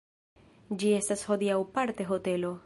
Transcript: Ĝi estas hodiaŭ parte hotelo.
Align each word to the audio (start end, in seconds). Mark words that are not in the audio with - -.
Ĝi 0.83 0.89
estas 1.01 1.25
hodiaŭ 1.33 1.59
parte 1.77 2.09
hotelo. 2.15 2.55